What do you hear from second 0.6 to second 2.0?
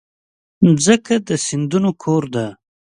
مځکه د سیندونو